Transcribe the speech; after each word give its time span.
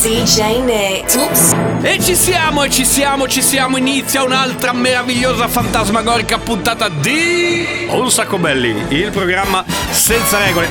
DJ 0.00 0.60
Nick. 0.62 1.16
Oops. 1.16 1.54
E 1.82 1.98
ci 2.00 2.14
siamo, 2.14 2.62
e 2.62 2.70
ci 2.70 2.84
siamo, 2.84 3.26
ci 3.26 3.42
siamo. 3.42 3.78
Inizia 3.78 4.22
un'altra 4.22 4.72
meravigliosa 4.72 5.48
fantasmagorica 5.48 6.38
puntata 6.38 6.88
di 6.88 7.86
Un 7.90 8.08
sacco 8.08 8.38
belli, 8.38 8.84
il 8.90 9.10
programma 9.10 9.64
senza 9.90 10.38
regole. 10.38 10.68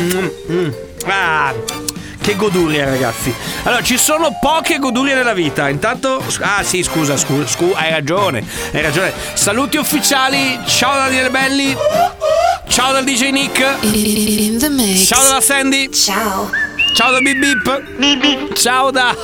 Mm, 0.00 0.26
mm. 0.50 0.72
Ah, 1.06 1.54
che 2.20 2.34
goduria, 2.34 2.86
ragazzi. 2.86 3.32
Allora, 3.62 3.80
ci 3.80 3.96
sono 3.96 4.36
poche 4.40 4.78
godurie 4.78 5.14
nella 5.14 5.34
vita. 5.34 5.68
Intanto, 5.68 6.20
ah 6.40 6.64
sì, 6.64 6.82
scusa, 6.82 7.16
scusa, 7.16 7.46
scusa, 7.46 7.78
hai 7.78 7.92
ragione, 7.92 8.44
hai 8.72 8.82
ragione. 8.82 9.12
Saluti 9.34 9.76
ufficiali. 9.76 10.58
Ciao 10.66 10.96
Daniele 10.96 11.30
Belli. 11.30 11.76
Ciao 12.66 12.92
dal 12.92 13.04
DJ 13.04 13.30
Nick. 13.30 13.76
In 13.82 14.58
the 14.58 14.68
mix. 14.68 15.06
Ciao 15.06 15.22
dalla 15.22 15.40
Sandy. 15.40 15.90
Ciao. 15.90 16.73
Ciao 16.94 17.10
da 17.12 17.20
Bip 17.20 17.38
Bip. 17.40 18.54
Ciao 18.54 18.92
da. 18.92 19.14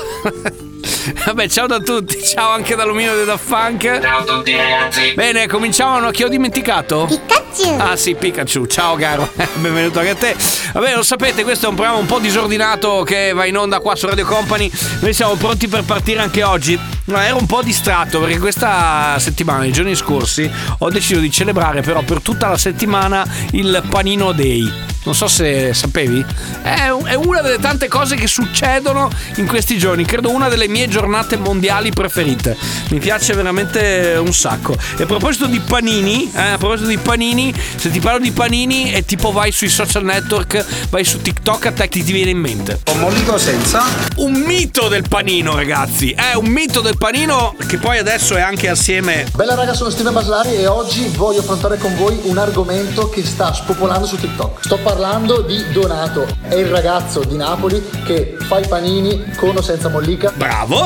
Vabbè, 1.24 1.48
ciao 1.48 1.66
da 1.66 1.78
tutti. 1.78 2.22
Ciao 2.24 2.50
anche 2.50 2.74
dall'omino 2.74 3.16
di 3.16 3.24
Daft 3.24 3.44
Funk. 3.44 4.00
Ciao 4.00 4.18
a 4.20 4.24
tutti 4.24 4.54
ragazzi. 4.54 5.12
Bene, 5.14 5.46
cominciamo. 5.46 6.10
Che 6.10 6.24
ho 6.24 6.28
dimenticato? 6.28 7.06
Pikachu! 7.50 7.76
Ah 7.78 7.96
sì, 7.96 8.14
Pikachu, 8.14 8.66
ciao 8.66 8.94
caro, 8.96 9.28
benvenuto 9.58 9.98
anche 9.98 10.10
a 10.10 10.14
te. 10.14 10.36
Vabbè, 10.72 10.94
lo 10.94 11.02
sapete, 11.02 11.42
questo 11.42 11.66
è 11.66 11.68
un 11.68 11.74
programma 11.74 11.98
un 11.98 12.06
po' 12.06 12.18
disordinato 12.18 13.02
che 13.02 13.32
va 13.32 13.44
in 13.44 13.56
onda 13.56 13.80
qua 13.80 13.96
su 13.96 14.06
Radio 14.06 14.24
Company. 14.24 14.70
Noi 15.00 15.12
siamo 15.12 15.34
pronti 15.34 15.68
per 15.68 15.82
partire 15.84 16.20
anche 16.20 16.42
oggi. 16.42 16.78
Ma 17.04 17.26
ero 17.26 17.38
un 17.38 17.46
po' 17.46 17.60
distratto 17.62 18.20
perché 18.20 18.38
questa 18.38 19.18
settimana, 19.18 19.64
i 19.64 19.72
giorni 19.72 19.96
scorsi, 19.96 20.48
ho 20.78 20.88
deciso 20.90 21.18
di 21.18 21.30
celebrare 21.30 21.80
però 21.80 22.02
per 22.02 22.20
tutta 22.20 22.48
la 22.48 22.58
settimana 22.58 23.26
il 23.52 23.82
Panino 23.88 24.30
Day. 24.30 24.88
Non 25.02 25.14
so 25.14 25.26
se 25.26 25.72
sapevi. 25.72 26.24
È 26.62 26.90
una 26.90 27.40
delle 27.40 27.58
tante 27.58 27.88
cose 27.88 28.16
che 28.16 28.26
succedono 28.26 29.10
in 29.36 29.46
questi 29.46 29.78
giorni. 29.78 30.04
Credo 30.04 30.30
una 30.30 30.48
delle 30.48 30.68
mie 30.68 30.86
giornate 30.88 30.99
mondiali 31.06 31.90
preferite. 31.90 32.56
Mi 32.90 32.98
piace 32.98 33.34
veramente 33.34 34.16
un 34.18 34.32
sacco. 34.32 34.76
E 34.96 35.02
a 35.02 35.06
proposito 35.06 35.46
di 35.46 35.60
panini, 35.60 36.30
eh, 36.34 36.40
a 36.40 36.58
proposito 36.58 36.88
di 36.88 36.98
panini, 36.98 37.54
se 37.76 37.90
ti 37.90 38.00
parlo 38.00 38.20
di 38.20 38.32
panini 38.32 38.92
e 38.92 39.04
tipo 39.04 39.32
vai 39.32 39.52
sui 39.52 39.68
social 39.68 40.04
network, 40.04 40.64
vai 40.90 41.04
su 41.04 41.20
TikTok, 41.20 41.66
a 41.66 41.72
te 41.72 41.88
chi 41.88 42.02
ti 42.02 42.12
viene 42.12 42.30
in 42.30 42.38
mente? 42.38 42.80
Mollico 42.98 43.38
senza? 43.38 43.82
Un 44.16 44.32
mito 44.32 44.88
del 44.88 45.04
panino, 45.08 45.54
ragazzi. 45.54 46.10
È 46.10 46.34
un 46.34 46.46
mito 46.46 46.80
del 46.80 46.98
panino 46.98 47.54
che 47.66 47.78
poi 47.78 47.98
adesso 47.98 48.36
è 48.36 48.40
anche 48.40 48.68
assieme 48.68 49.20
Bella 49.34 49.54
raga, 49.54 49.72
sono 49.72 49.90
Steven 49.90 50.12
Baslari 50.12 50.56
e 50.56 50.66
oggi 50.66 51.08
voglio 51.16 51.40
affrontare 51.40 51.78
con 51.78 51.94
voi 51.96 52.18
un 52.24 52.38
argomento 52.38 53.08
che 53.08 53.24
sta 53.24 53.52
spopolando 53.52 54.06
su 54.06 54.16
TikTok. 54.16 54.64
Sto 54.64 54.78
parlando 54.78 55.42
di 55.42 55.70
Donato, 55.72 56.26
è 56.42 56.54
il 56.54 56.66
ragazzo 56.66 57.24
di 57.24 57.36
Napoli 57.36 57.82
che 58.04 58.36
fa 58.40 58.58
i 58.58 58.66
panini 58.66 59.32
con 59.36 59.56
o 59.56 59.62
senza 59.62 59.88
mollica. 59.88 60.32
Bravo! 60.34 60.79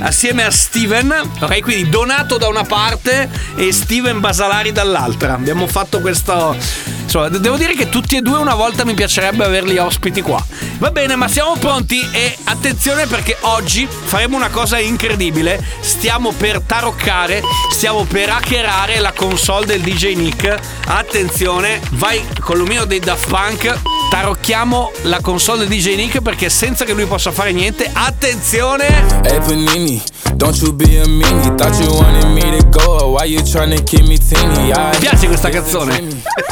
Assieme 0.00 0.44
a 0.44 0.50
Steven, 0.50 1.30
ok? 1.40 1.60
Quindi 1.60 1.88
Donato 1.88 2.36
da 2.36 2.48
una 2.48 2.64
parte 2.64 3.28
e 3.56 3.72
Steven 3.72 4.20
Basalari 4.20 4.72
dall'altra. 4.72 5.34
Abbiamo 5.34 5.66
fatto 5.66 6.00
questo. 6.00 6.56
Insomma, 7.02 7.28
de- 7.28 7.40
devo 7.40 7.56
dire 7.56 7.74
che 7.74 7.88
tutti 7.88 8.16
e 8.16 8.22
due 8.22 8.38
una 8.38 8.54
volta 8.54 8.84
mi 8.84 8.94
piacerebbe 8.94 9.44
averli 9.44 9.78
ospiti 9.78 10.22
qua. 10.22 10.44
Va 10.78 10.90
bene, 10.90 11.14
ma 11.14 11.28
siamo 11.28 11.56
pronti 11.56 12.00
e 12.10 12.36
attenzione 12.44 13.06
perché 13.06 13.36
oggi 13.40 13.86
faremo 13.86 14.36
una 14.36 14.48
cosa 14.48 14.78
incredibile. 14.78 15.62
Stiamo 15.80 16.32
per 16.32 16.60
taroccare, 16.60 17.42
stiamo 17.70 18.04
per 18.04 18.30
hackerare 18.30 18.98
la 18.98 19.12
console 19.12 19.66
del 19.66 19.80
DJ 19.80 20.14
Nick. 20.14 20.58
Attenzione, 20.86 21.80
vai 21.92 22.22
con 22.40 22.56
l'omino 22.56 22.84
dei 22.84 22.98
Daft 23.00 23.28
Punk. 23.28 24.01
Tarocchiamo 24.12 24.92
la 25.04 25.20
console 25.22 25.66
del 25.66 25.68
DJ 25.68 25.96
Nick 25.96 26.20
perché 26.20 26.50
senza 26.50 26.84
che 26.84 26.92
lui 26.92 27.06
possa 27.06 27.32
fare 27.32 27.50
niente, 27.50 27.88
attenzione! 27.90 29.06
Hey 29.24 29.40
Panini, 29.40 30.02
don't 30.34 30.54
you 30.60 30.74
be 30.74 31.00
a 31.00 31.06
meanie. 31.08 31.54
Thought 31.54 31.80
you 31.80 31.90
wanted 31.94 32.26
me 32.26 32.58
to 32.58 32.68
go, 32.68 33.16
why 33.16 33.24
you 33.24 33.40
tryna 33.40 33.82
keep 33.82 34.06
me 34.06 34.18
teeny? 34.18 34.66
Mi 34.66 34.98
piace 34.98 35.26
questa 35.28 35.48
canzone. 35.48 36.20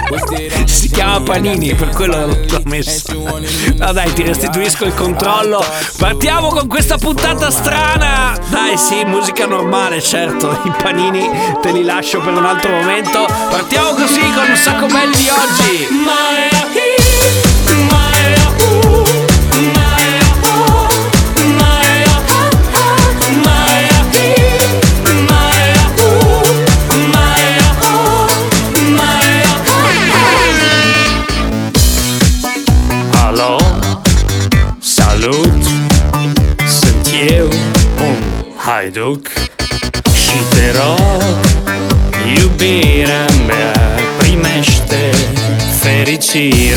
Si 0.64 0.88
chiama 0.88 1.20
Panini, 1.20 1.74
per 1.74 1.90
quello 1.90 2.26
l'ho 2.26 2.62
messa. 2.64 3.12
No 3.12 3.92
dai, 3.92 4.12
ti 4.14 4.22
restituisco 4.22 4.84
il 4.86 4.94
controllo. 4.94 5.62
Partiamo 5.98 6.48
con 6.48 6.66
questa 6.66 6.96
puntata 6.96 7.50
strana. 7.50 8.36
Dai, 8.48 8.76
sì, 8.76 9.04
musica 9.04 9.46
normale, 9.46 10.00
certo. 10.00 10.50
I 10.64 10.72
panini 10.82 11.28
te 11.60 11.70
li 11.70 11.84
lascio 11.84 12.20
per 12.20 12.32
un 12.32 12.44
altro 12.44 12.72
momento. 12.72 13.26
Partiamo 13.50 13.90
così 13.90 14.20
con 14.20 14.48
un 14.48 14.56
sacco 14.56 14.86
belli 14.86 15.14
di 15.14 15.28
oggi. 15.28 16.89
Hallo, 33.12 33.56
salut, 34.78 35.64
sunt 36.80 37.08
eu 37.30 37.46
un 38.06 38.16
haiduc 38.56 39.26
Și 40.14 40.36
te 40.50 40.72
rog, 40.78 41.38
iubirea 42.36 43.26
mea 43.46 43.80
Primește 44.18 45.10
fericirea 45.80 46.69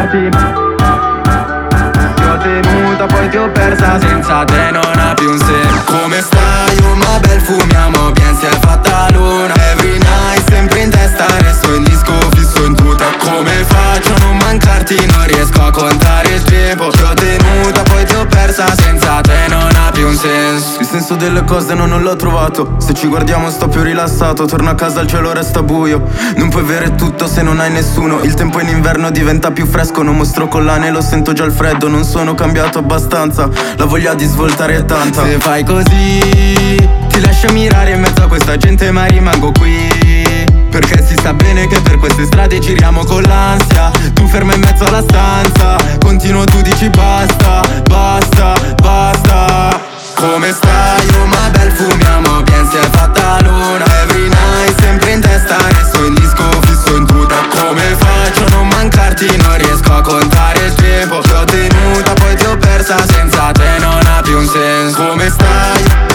mancarti 0.00 0.28
Ti 2.14 2.22
ho 2.22 2.36
tenuta 2.38 3.06
poi 3.06 3.28
ti 3.28 3.36
ho 3.36 3.50
persa 3.50 3.98
Senza 4.00 4.44
te 4.44 4.70
non 4.70 4.98
ha 4.98 5.14
più 5.14 5.30
un 5.30 5.38
senso 5.38 5.84
Come 5.84 6.20
stai? 6.20 6.78
Oh 6.84 6.94
ma 6.94 7.18
bel 7.20 7.40
fumiamo 7.40 8.12
Bien 8.12 8.36
si 8.36 8.46
è 8.46 8.58
fatta 8.60 9.08
luna. 9.12 9.54
Every 9.72 9.98
night 9.98 10.48
sempre 10.48 10.80
in 10.80 10.90
testa 10.90 11.26
Resto 11.40 11.74
in 11.74 11.84
disco 11.84 12.12
fisso 12.32 12.64
in 12.64 12.74
tuta. 12.74 13.04
Come 13.18 13.64
faccio 13.64 14.14
a 14.14 14.18
non 14.20 14.36
mancarti? 14.38 15.06
Non 15.06 15.26
riesco 15.26 15.62
a 15.62 15.70
contare 15.70 16.28
il 16.28 16.42
tempo. 16.42 16.88
Ti 16.88 17.02
ho 17.02 17.14
tenuta 17.14 17.82
poi 17.82 18.04
ti 18.04 18.14
ho 18.14 18.24
persa 18.26 18.66
Senza 18.74 19.20
te 19.20 19.46
non 19.48 19.70
ha 19.74 19.79
più 20.00 20.08
un 20.08 20.16
senso. 20.16 20.80
Il 20.80 20.86
senso 20.86 21.14
delle 21.14 21.44
cose 21.44 21.74
no, 21.74 21.84
non 21.84 22.02
l'ho 22.02 22.16
trovato. 22.16 22.76
Se 22.78 22.94
ci 22.94 23.06
guardiamo 23.06 23.50
sto 23.50 23.68
più 23.68 23.82
rilassato. 23.82 24.46
Torno 24.46 24.70
a 24.70 24.74
casa 24.74 25.00
il 25.00 25.06
cielo 25.06 25.32
resta 25.32 25.62
buio. 25.62 26.02
Non 26.36 26.48
puoi 26.48 26.62
avere 26.62 26.94
tutto 26.94 27.26
se 27.26 27.42
non 27.42 27.60
hai 27.60 27.70
nessuno. 27.70 28.20
Il 28.22 28.32
tempo 28.32 28.60
in 28.60 28.68
inverno 28.68 29.10
diventa 29.10 29.50
più 29.50 29.66
fresco. 29.66 30.02
Non 30.02 30.16
mostro 30.16 30.48
collane 30.48 30.90
lo 30.90 31.02
sento 31.02 31.34
già 31.34 31.44
il 31.44 31.52
freddo. 31.52 31.88
Non 31.88 32.04
sono 32.04 32.34
cambiato 32.34 32.78
abbastanza. 32.78 33.50
La 33.76 33.84
voglia 33.84 34.14
di 34.14 34.24
svoltare 34.24 34.76
è 34.76 34.84
tanta. 34.86 35.22
Se 35.22 35.38
fai 35.38 35.64
così 35.64 36.88
Ti 37.08 37.20
lascio 37.20 37.52
mirare 37.52 37.90
in 37.90 38.00
mezzo 38.00 38.22
a 38.22 38.26
questa 38.26 38.56
gente 38.56 38.90
ma 38.90 39.04
rimango 39.04 39.52
qui. 39.52 39.86
Perché 40.70 41.04
si 41.04 41.14
sa 41.20 41.34
bene 41.34 41.66
che 41.66 41.78
per 41.80 41.98
queste 41.98 42.24
strade 42.24 42.58
giriamo 42.58 43.04
con 43.04 43.20
l'ansia. 43.22 43.90
Tu 44.14 44.26
ferma 44.26 44.54
in 44.54 44.60
mezzo 44.60 44.84
alla 44.84 45.02
stanza. 45.02 45.76
Continuo 45.98 46.44
tu 46.44 46.62
dici 46.62 46.88
basta, 46.88 47.60
basta, 47.86 48.54
basta 48.80 49.89
Come 50.14 50.52
stai? 50.52 51.08
Oh 51.18 51.26
ma 51.26 51.50
bel 51.50 51.70
fumiamo 51.72 52.42
Bien 52.42 52.68
si 52.68 52.76
è 52.76 52.88
fatta 52.90 53.38
luna 53.42 53.84
Every 54.02 54.28
night 54.28 54.80
sempre 54.80 55.12
in 55.12 55.20
testa 55.20 55.56
Resto 55.68 56.04
in 56.04 56.14
disco 56.14 56.42
fisso 56.62 56.96
in 56.96 57.06
tuta 57.06 57.36
Come 57.48 57.82
faccio 57.98 58.44
a 58.44 58.48
non 58.50 58.68
mancarti? 58.68 59.36
Non 59.42 59.56
riesco 59.58 59.92
a 59.92 60.00
contare 60.02 60.66
il 60.66 60.74
tempo 60.74 61.18
Ti 61.20 61.32
ho 61.32 61.44
tenuta 61.44 62.12
poi 62.14 62.34
ti 62.36 62.44
ho 62.44 62.56
persa 62.56 62.96
Senza 63.06 63.52
te 63.52 63.78
non 63.78 64.00
ha 64.06 64.20
più 64.22 64.38
un 64.38 64.46
senso 64.46 65.06
Come 65.06 65.30
stai? 65.30 66.09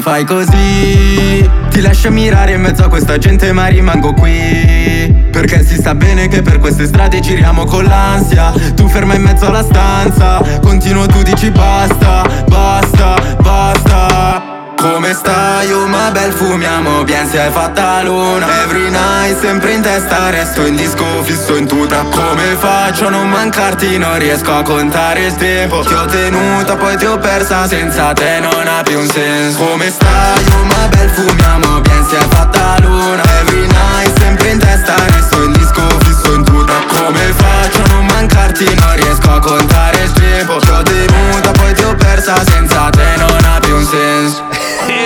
Fai 0.00 0.24
così. 0.24 1.48
Ti 1.70 1.80
lascio 1.80 2.10
mirare 2.10 2.52
in 2.52 2.60
mezzo 2.60 2.84
a 2.84 2.88
questa 2.88 3.18
gente 3.18 3.52
ma 3.52 3.66
rimango 3.66 4.12
qui. 4.14 5.26
Perché 5.30 5.64
si 5.64 5.80
sa 5.80 5.94
bene 5.94 6.28
che 6.28 6.42
per 6.42 6.58
queste 6.58 6.86
strade 6.86 7.20
giriamo 7.20 7.64
con 7.64 7.84
l'ansia. 7.84 8.52
Tu 8.74 8.88
ferma 8.88 9.14
in 9.14 9.22
mezzo 9.22 9.46
alla 9.46 9.62
stanza 9.62 10.40
Continuo 10.60 11.06
tu 11.06 11.22
dici 11.22 11.50
basta, 11.50 12.28
basta, 12.46 13.36
basta 13.40 14.47
come 14.78 15.12
stai? 15.12 15.72
Oh 15.72 15.86
ma 15.86 16.10
bel 16.10 16.32
fumiamo 16.32 17.02
Bien 17.04 17.28
si 17.28 17.36
è 17.36 17.50
fatta 17.50 18.02
luna 18.02 18.46
Every 18.62 18.88
night 18.90 19.38
sempre 19.40 19.72
in 19.72 19.82
testa 19.82 20.30
Resto 20.30 20.64
in 20.64 20.76
disco 20.76 21.04
fisso 21.22 21.56
in 21.56 21.66
tuta 21.66 22.04
Come 22.10 22.56
faccio 22.58 23.06
a 23.06 23.10
non 23.10 23.28
mancarti? 23.28 23.98
Non 23.98 24.18
riesco 24.18 24.54
a 24.54 24.62
contare 24.62 25.26
il 25.26 25.34
tempo 25.34 25.80
Ti 25.80 25.94
ho 25.94 26.04
tenuta 26.06 26.76
poi 26.76 26.96
ti 26.96 27.06
ho 27.06 27.18
persa 27.18 27.66
Senza 27.66 28.12
te 28.12 28.40
non 28.40 28.66
ha 28.66 28.82
più 28.82 28.98
un 28.98 29.08
senso 29.08 29.58
Come 29.58 29.90
stai? 29.90 30.44
Oh 30.52 30.64
ma 30.64 30.88
bel 30.88 31.10
fumiamo 31.10 31.80
Bien 31.80 32.06
si 32.06 32.14
è 32.14 32.26
fatta 32.28 32.76
luna 32.80 33.22
Every 33.40 33.66
night 33.66 34.18
sempre 34.18 34.48
in 34.50 34.58
testa 34.58 34.94
Resto 35.10 35.42
in 35.42 35.52
disco 35.52 35.82
fisso 36.04 36.34
in 36.34 36.44
tuta 36.44 36.74
Come 36.86 37.32
faccio 37.36 37.82
a 37.82 37.86
non 37.88 38.06
mancarti? 38.06 38.64
Non 38.64 38.94
riesco 38.94 39.30
a 39.30 39.40
contare 39.40 40.02
il 40.02 40.12
tempo 40.12 40.56
Ti 40.58 40.70
ho 40.70 40.82
tenuta 40.82 41.50
poi 41.50 41.74
ti 41.74 41.82
ho 41.82 41.94
persa 41.94 42.34
Senza 42.44 42.90
te 42.90 43.16
non 43.16 43.44
ha 43.44 43.58
più 43.58 43.74
un 43.74 43.84
senso 43.84 44.47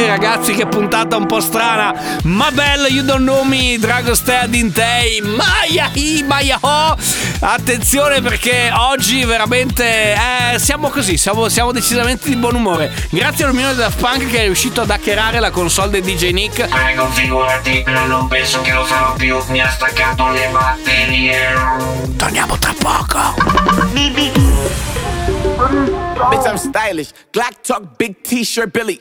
Eh, 0.03 0.09
ragazzi, 0.09 0.53
che 0.53 0.67
puntata 0.67 1.17
un 1.17 1.27
po' 1.27 1.39
strana. 1.39 1.95
Ma 2.25 2.51
bello, 2.51 2.89
you 2.89 3.05
don't 3.05 3.23
know 3.23 3.45
me, 3.45 3.77
Dragostead 3.79 4.53
in 4.53 4.73
Tei. 4.73 5.21
Maya 5.21 5.91
hi, 5.93 6.25
Maya 6.27 6.59
ho. 6.61 6.97
Attenzione 7.39 8.21
perché 8.21 8.73
oggi 8.75 9.25
veramente 9.25 9.85
eh, 9.85 10.59
siamo 10.59 10.89
così, 10.89 11.17
siamo, 11.17 11.49
siamo 11.49 11.71
decisamente 11.71 12.29
di 12.29 12.35
buon 12.35 12.57
umore. 12.57 12.93
Grazie 13.11 13.45
al 13.45 13.55
mio 13.55 13.73
Daft 13.75 14.01
Punk 14.01 14.29
che 14.29 14.41
è 14.41 14.43
riuscito 14.43 14.81
ad 14.81 14.91
hackerare 14.91 15.39
la 15.39 15.51
console 15.51 15.91
del 15.91 16.03
DJ 16.03 16.33
Nick. 16.33 16.67
Prego, 16.67 17.07
figurati, 17.11 17.83
però 17.85 18.05
non 18.05 18.27
penso 18.27 18.61
che 18.61 18.73
lo 18.73 18.85
farò 18.85 19.15
più. 19.15 19.41
Mi 19.51 19.61
ha 19.61 19.71
staccato 19.71 20.29
le 20.31 20.49
batterie. 20.51 21.55
Torniamo 22.17 22.59
tra 22.59 22.75
poco. 22.77 23.35
Bitch, 26.29 26.45
I'm 26.45 26.57
stylish. 26.57 27.11
Glock 27.31 27.61
talk, 27.63 27.83
big 27.97 28.17
t-shirt, 28.21 28.71
Billy. 28.73 29.01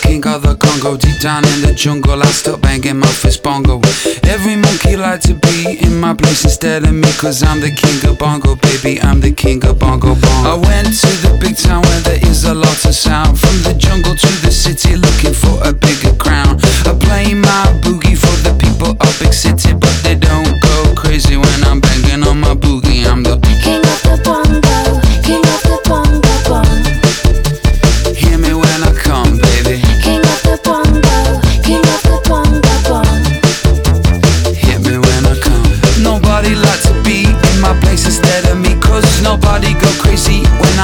King 0.00 0.26
of 0.26 0.42
the 0.42 0.54
Congo. 0.56 0.96
Deep 0.96 1.18
down 1.20 1.44
in 1.44 1.62
the 1.62 1.72
jungle, 1.72 2.22
I 2.22 2.26
still 2.26 2.56
banging 2.58 2.98
my 2.98 3.06
fist 3.06 3.42
bongo. 3.42 3.80
Every 4.24 4.56
monkey 4.56 4.96
like 4.96 5.20
to 5.22 5.34
be 5.34 5.78
in 5.80 5.98
my 5.98 6.14
place 6.14 6.44
instead 6.44 6.84
of 6.84 6.94
me, 6.94 7.10
cause 7.18 7.42
I'm 7.42 7.60
the 7.60 7.70
king 7.70 7.98
of 8.08 8.18
bongo, 8.18 8.56
baby. 8.56 9.00
I'm 9.00 9.20
the 9.20 9.32
king 9.32 9.64
of 9.64 9.78
bongo 9.78 10.14
bongo. 10.14 10.50
I 10.50 10.54
went 10.54 10.88
to 11.00 11.10
the 11.24 11.38
big 11.40 11.56
town 11.56 11.82
where 11.82 12.00
there 12.00 12.20
is 12.26 12.44
a 12.44 12.54
lot 12.54 12.84
of 12.84 12.94
sound. 12.94 13.38
From 13.38 13.56
the 13.62 13.74
jungle 13.74 14.14
to 14.14 14.30
the 14.44 14.50
city, 14.50 14.96
looking 14.96 15.34
for 15.34 15.56
a 15.66 15.72
bigger 15.72 16.14
crown. 16.16 16.58
I 16.86 16.94
play 16.98 17.34
my 17.34 17.64
boogie 17.82 18.16
for 18.16 18.36
the 18.46 18.54
people 18.58 18.96
of 19.00 19.12
big 19.20 19.32
city, 19.32 19.72
but 19.74 19.94
they 20.02 20.14
don't 20.16 20.60
go 20.60 20.94
crazy 20.94 21.36
when 21.36 21.64
I'm 21.64 21.80
banging 21.80 22.26
on 22.26 22.40
my 22.40 22.54
boogie. 22.54 23.06
I'm 23.06 23.22
the 23.22 23.38
King 23.62 23.82
of 23.84 24.00
the 24.04 24.16
bongo, 24.24 24.99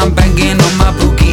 I'm 0.06 0.14
banging 0.14 0.60
on 0.62 0.78
my 0.78 0.92
boogie. 0.92 1.25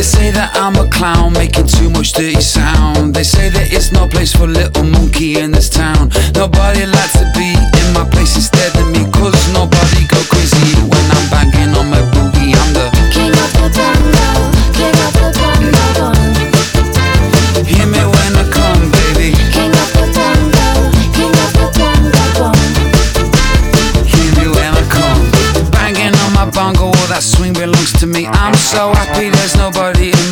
They 0.00 0.08
say 0.08 0.30
that 0.30 0.56
I'm 0.56 0.80
a 0.80 0.88
clown, 0.88 1.34
making 1.34 1.66
too 1.66 1.90
much 1.90 2.14
dirty 2.14 2.40
sound. 2.40 3.12
They 3.12 3.22
say 3.22 3.50
that 3.50 3.68
it's 3.68 3.92
no 3.92 4.08
place 4.08 4.32
for 4.32 4.46
little 4.46 4.82
monkey 4.82 5.36
in 5.36 5.52
this 5.52 5.68
town. 5.68 6.08
Nobody 6.32 6.88
likes 6.88 7.20
to 7.20 7.28
be 7.36 7.52
in 7.52 7.88
my 7.92 8.08
place 8.08 8.32
instead 8.34 8.72
of 8.80 8.88
me, 8.88 9.04
cause 9.12 9.36
nobody 9.52 10.08
go 10.08 10.16
crazy 10.32 10.72
when 10.88 11.04
I'm 11.04 11.28
banging 11.28 11.76
on 11.76 11.92
my 11.92 12.00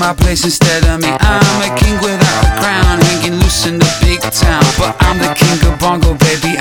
my 0.08 0.14
place 0.14 0.44
instead 0.44 0.84
of 0.86 1.02
me. 1.02 1.08
I'm 1.20 1.60
a 1.60 1.68
king 1.76 1.96
without 2.00 2.44
a 2.44 2.60
crown, 2.60 3.00
hanging 3.00 3.34
loose 3.40 3.66
in 3.66 3.78
the 3.78 3.90
big 4.00 4.20
town. 4.32 4.64
But 4.78 4.96
I'm 5.00 5.18
the 5.18 5.34
king 5.36 5.60
of 5.68 5.78
bongo, 5.78 6.14
baby. 6.14 6.56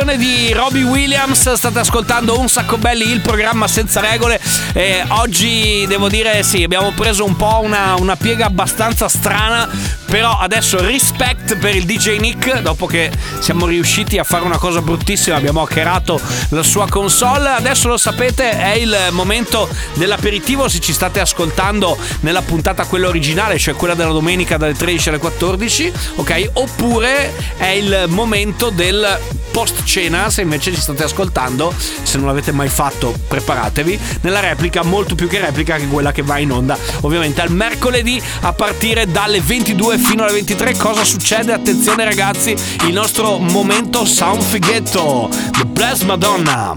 Versione 0.00 0.16
di 0.16 0.52
Robbie 0.52 0.82
Williams. 0.82 1.52
State 1.52 1.78
ascoltando 1.78 2.38
un 2.38 2.48
sacco 2.48 2.78
belli 2.78 3.10
il 3.10 3.20
programma 3.20 3.68
senza 3.68 4.00
regole. 4.00 4.40
E 4.72 5.04
oggi 5.08 5.84
devo 5.86 6.08
dire 6.08 6.42
sì, 6.42 6.62
abbiamo 6.62 6.92
preso 6.92 7.24
un 7.24 7.36
po' 7.36 7.60
una, 7.62 7.94
una 7.98 8.16
piega 8.16 8.46
abbastanza 8.46 9.08
strana. 9.08 9.68
Però 10.06 10.38
adesso 10.38 10.80
respect 10.80 11.56
per 11.56 11.74
il 11.74 11.84
DJ 11.84 12.18
Nick. 12.18 12.60
Dopo 12.60 12.86
che 12.86 13.10
siamo 13.40 13.66
riusciti 13.66 14.18
a 14.18 14.24
fare 14.24 14.44
una 14.44 14.58
cosa 14.58 14.80
bruttissima, 14.80 15.36
abbiamo 15.36 15.62
hackerato 15.62 16.20
la 16.50 16.62
sua 16.62 16.88
console. 16.88 17.48
Adesso 17.50 17.88
lo 17.88 17.96
sapete, 17.96 18.50
è 18.50 18.72
il 18.72 18.96
momento 19.10 19.68
dell'aperitivo. 19.94 20.68
Se 20.68 20.80
ci 20.80 20.92
state 20.92 21.20
ascoltando 21.20 21.96
nella 22.20 22.42
puntata 22.42 22.86
quella 22.86 23.08
originale, 23.08 23.58
cioè 23.58 23.74
quella 23.74 23.94
della 23.94 24.12
domenica 24.12 24.56
dalle 24.56 24.74
13 24.74 25.08
alle 25.10 25.18
14, 25.18 25.92
ok? 26.16 26.50
Oppure 26.54 27.32
è 27.56 27.68
il 27.68 28.04
momento 28.08 28.70
del 28.70 29.18
post 29.50 29.84
cena, 29.84 30.30
se 30.30 30.42
invece 30.42 30.72
ci 30.72 30.80
state 30.80 31.04
ascoltando, 31.04 31.72
se 32.02 32.16
non 32.16 32.26
l'avete 32.26 32.52
mai 32.52 32.68
fatto, 32.68 33.14
preparatevi 33.28 33.98
nella 34.22 34.40
replica, 34.40 34.82
molto 34.82 35.14
più 35.14 35.28
che 35.28 35.38
replica 35.40 35.76
che 35.76 35.86
quella 35.86 36.12
che 36.12 36.22
va 36.22 36.38
in 36.38 36.52
onda, 36.52 36.76
ovviamente 37.00 37.40
al 37.40 37.50
mercoledì 37.50 38.20
a 38.40 38.52
partire 38.52 39.06
dalle 39.06 39.40
22 39.40 39.98
fino 39.98 40.22
alle 40.22 40.32
23. 40.32 40.76
Cosa 40.76 41.04
succede? 41.04 41.52
Attenzione 41.52 42.04
ragazzi, 42.04 42.54
il 42.86 42.92
nostro 42.92 43.38
momento 43.38 44.04
sound 44.04 44.42
fighetto, 44.42 45.28
The 45.52 45.64
Bless 45.66 46.02
Madonna. 46.02 46.76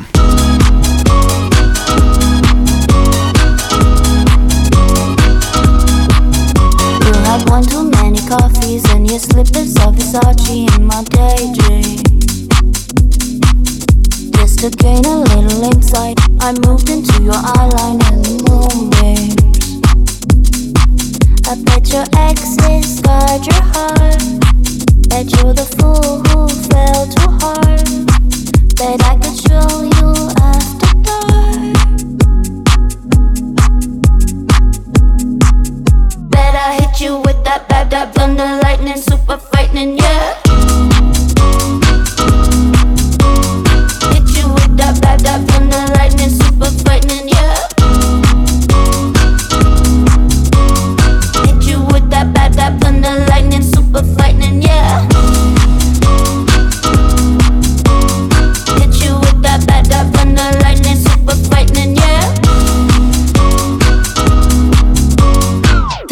You 7.06 7.14
had 7.26 7.50
one 7.50 7.66
too 7.66 7.90
many 7.90 8.20
coffees 8.28 8.84
and 8.92 9.10
your 9.10 9.20
slippers 9.20 9.76
of 9.86 9.96
Versace 9.96 10.76
in 10.76 10.86
my 10.86 11.04
daydream. 11.04 12.13
To 14.64 14.70
gain 14.70 15.04
a 15.04 15.18
little 15.18 15.64
insight, 15.66 16.18
I 16.40 16.54
moved 16.66 16.90
into 16.90 17.22
your 17.22 17.34
eyeline 17.34 18.00
and 18.08 18.24
moonbeams. 18.48 19.36
I 21.46 21.56
bet 21.66 21.92
your 21.92 22.06
exes 22.16 23.00
scarred 23.00 23.46
your 23.46 23.62
heart. 23.62 24.24
Bet 25.10 25.28
you're 25.36 25.52
the 25.52 25.68
fool 25.76 26.24
who 26.30 26.48
fell 26.70 27.04
too 27.12 27.30
hard. 27.44 27.84
Bet 28.78 29.04
I 29.04 29.20
could 29.20 29.36
show 29.36 29.84
you 30.00 30.32
after 30.40 30.94
dark. 31.04 31.76
Bet 36.30 36.56
I 36.56 36.80
hit 36.80 37.02
you 37.02 37.18
with 37.18 37.44
that 37.44 37.68
bad, 37.68 37.90
that 37.92 38.16
thunder, 38.16 38.62
lightning, 38.64 38.96
super 38.96 39.36
frightening, 39.40 39.98
yeah. 39.98 40.53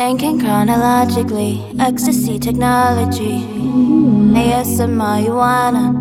Thinking 0.03 0.39
chronologically, 0.39 1.63
ecstasy 1.79 2.39
technology. 2.39 3.46
ASM 4.34 4.98
marijuana. 4.98 5.93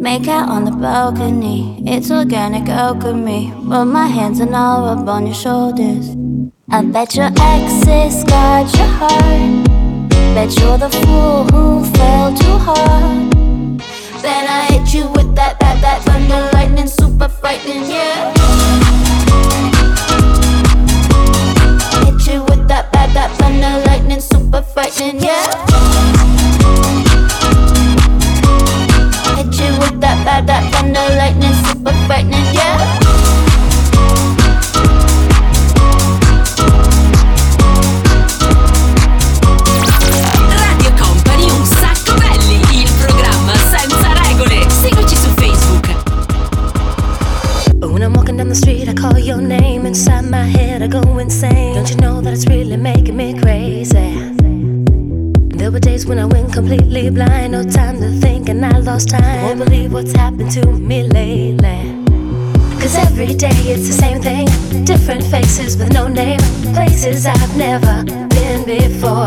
Make 0.00 0.26
out 0.26 0.48
on 0.48 0.64
the 0.64 0.72
balcony. 0.72 1.80
It's 1.86 2.10
organic 2.10 2.68
alchemy. 2.68 3.52
Rub 3.58 3.86
my 3.86 4.08
hands 4.08 4.40
and 4.40 4.56
I'll 4.56 4.86
rub 4.86 5.08
on 5.08 5.24
your 5.24 5.36
shoulders. 5.36 6.16
I 6.68 6.82
bet 6.82 7.14
your 7.14 7.30
exes 7.40 8.24
got 8.24 8.66
your 8.76 8.90
heart. 8.98 10.08
Bet 10.34 10.58
you're 10.58 10.76
the 10.76 10.90
fool 10.90 11.44
who 11.52 11.84
fell 11.94 12.34
too 12.34 12.58
hard. 12.66 13.30
Then 14.20 14.48
I 14.48 14.66
hit 14.72 14.92
you 14.92 15.06
with 15.12 15.32
that, 15.36 15.60
that, 15.60 15.80
that 15.80 16.02
thunder, 16.02 16.50
lightning, 16.52 16.88
super 16.88 17.28
frightening, 17.28 17.88
yeah. 17.88 18.93
That 23.14 23.30
thunder, 23.38 23.86
lightning, 23.86 24.20
super 24.20 24.60
frightening, 24.62 25.22
yeah. 25.22 26.23
When 56.14 56.22
I 56.22 56.26
went 56.26 56.52
completely 56.52 57.10
blind, 57.10 57.52
no 57.52 57.64
time 57.64 58.00
to 58.00 58.08
think, 58.20 58.48
and 58.48 58.64
I 58.64 58.78
lost 58.78 59.08
time. 59.08 59.42
Won't 59.42 59.58
believe 59.64 59.92
what's 59.92 60.12
happened 60.12 60.52
to 60.52 60.64
me 60.64 61.02
lately. 61.02 62.04
Cause 62.80 62.94
every 62.94 63.34
day 63.34 63.58
it's 63.72 63.88
the 63.88 63.98
same 64.04 64.22
thing. 64.22 64.46
Different 64.84 65.24
faces 65.24 65.76
with 65.76 65.92
no 65.92 66.06
name. 66.06 66.38
Places 66.72 67.26
I've 67.26 67.56
never 67.56 68.04
been 68.04 68.64
before. 68.64 69.26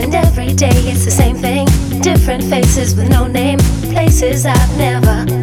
And 0.00 0.14
every 0.14 0.54
day 0.54 0.78
it's 0.90 1.04
the 1.04 1.10
same 1.10 1.36
thing. 1.36 1.66
Different 2.00 2.44
faces 2.44 2.94
with 2.94 3.08
no 3.10 3.26
name. 3.26 3.58
Places 3.90 4.46
I've 4.46 4.78
never 4.78 5.35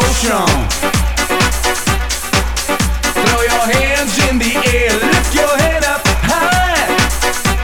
strong. 0.00 0.48
Throw 3.14 3.40
your 3.42 3.64
hands 3.76 4.14
in 4.28 4.38
the 4.38 4.54
air, 4.74 4.92
lift 4.92 5.34
your 5.34 5.54
head 5.58 5.84
up 5.84 6.02
high. 6.24 6.88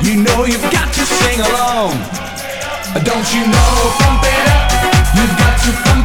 You 0.03 0.23
know 0.23 0.45
you've 0.45 0.71
got 0.71 0.93
to 0.95 1.05
sing 1.05 1.41
along. 1.41 1.93
Don't 3.05 3.29
you 3.35 3.47
know, 3.47 3.75
pump 4.01 4.23
it 4.23 4.47
up. 4.59 4.71
You've 5.17 5.37
got 5.39 5.57
to 5.65 6.00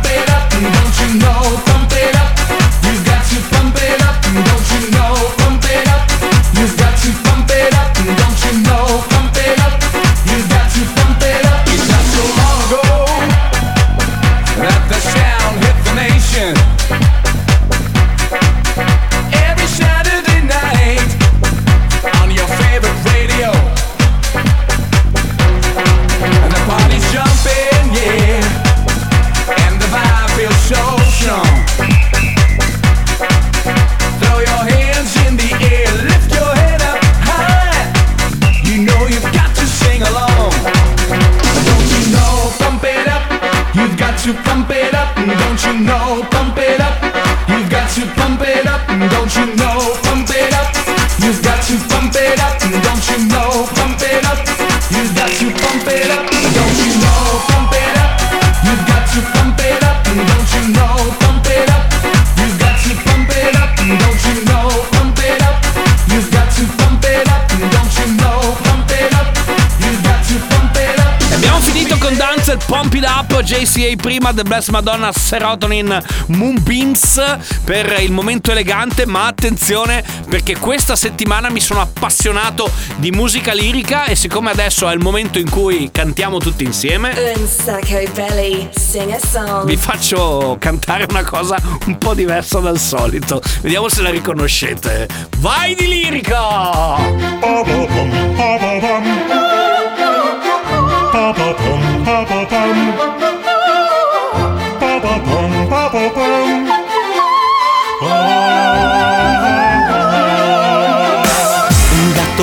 Dance 72.55 72.65
Pump 72.67 72.93
It 72.93 73.05
Up, 73.05 73.41
JCA 73.41 73.95
prima, 73.97 74.31
The 74.31 74.43
Bless 74.43 74.69
Madonna, 74.69 75.11
Serotonin, 75.11 76.01
Moonbeams 76.27 77.37
per 77.65 77.97
il 77.99 78.11
momento 78.13 78.51
elegante, 78.51 79.05
ma 79.05 79.27
attenzione 79.27 80.01
perché 80.29 80.57
questa 80.57 80.95
settimana 80.95 81.49
mi 81.49 81.59
sono 81.59 81.81
appassionato 81.81 82.71
di 82.95 83.11
musica 83.11 83.53
lirica 83.53 84.05
e 84.05 84.15
siccome 84.15 84.51
adesso 84.51 84.87
è 84.87 84.93
il 84.93 85.01
momento 85.01 85.37
in 85.37 85.49
cui 85.49 85.89
cantiamo 85.91 86.37
tutti 86.37 86.63
insieme, 86.63 87.13
belly, 88.13 88.69
sing 88.73 89.11
a 89.11 89.19
song. 89.19 89.65
vi 89.65 89.75
faccio 89.75 90.55
cantare 90.57 91.05
una 91.09 91.23
cosa 91.23 91.57
un 91.87 91.97
po' 91.97 92.13
diversa 92.13 92.59
dal 92.59 92.79
solito. 92.79 93.41
Vediamo 93.61 93.89
se 93.89 94.01
la 94.01 94.11
riconoscete. 94.11 95.07
Vai 95.39 95.75
di 95.75 95.87
lirica! 95.87 96.93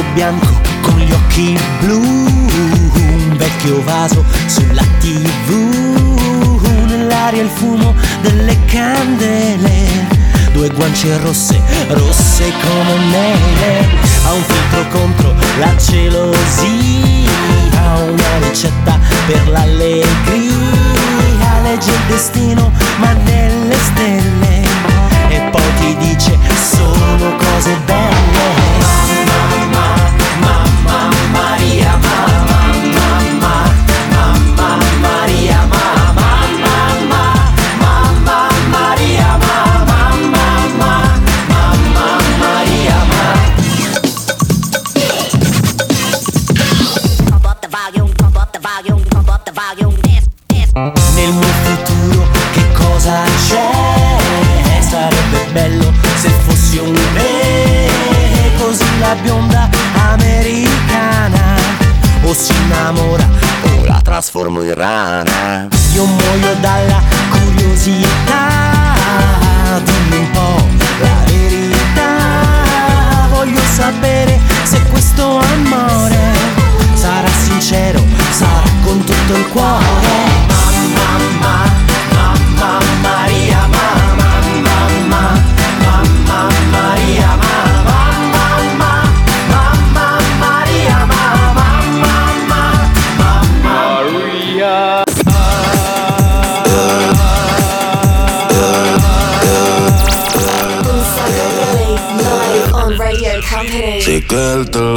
Gatto 0.02 0.14
bianco 0.14 0.60
con 0.80 0.98
gli 0.98 1.12
occhi 1.12 1.58
blu, 1.80 2.00
un 2.00 3.34
vecchio 3.36 3.82
vaso 3.84 4.24
sulla 4.46 4.82
tv, 4.98 6.60
nell'aria 6.86 7.42
il 7.42 7.48
fumo 7.48 7.94
delle 8.20 8.58
candele, 8.66 10.06
due 10.52 10.68
guance 10.70 11.16
rosse, 11.18 11.60
rosse 11.88 12.52
come 12.62 12.98
mele, 13.10 13.88
ha 14.26 14.32
un 14.32 14.42
filtro 14.42 14.88
contro 14.88 15.34
la 15.58 15.74
gelosia, 15.76 16.70
una 18.08 18.48
ricetta 18.48 18.98
per 19.26 19.48
l'allegria, 19.48 20.10
legge 21.62 21.90
il 21.90 22.00
destino 22.08 22.72
ma 22.98 23.12
nelle 23.12 23.76
stelle 23.76 24.62
e 25.28 25.40
poi 25.50 25.74
ti 25.78 25.96
dice 25.98 26.36
sono 26.56 27.36
cose 27.36 27.76
belle. 27.86 29.01
Rana 64.74 65.61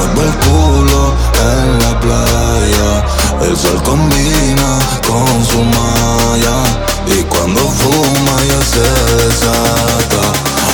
Mueve 0.00 0.30
el 0.30 0.34
culo 0.38 1.14
en 1.36 1.78
la 1.78 2.00
playa. 2.00 3.04
El 3.42 3.54
sol 3.54 3.82
combina 3.82 4.78
con 5.06 5.44
su 5.44 5.62
malla. 5.62 6.62
Y 7.06 7.22
cuando 7.24 7.60
fuma 7.60 8.42
ya 8.48 8.62
se 8.62 8.80
desata. 8.80 10.22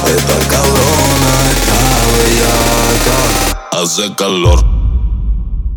Esta 0.06 0.38
cabrona 0.48 1.32
está 1.50 1.78
bellaca. 2.12 3.82
Hace 3.82 4.14
calor. 4.14 4.64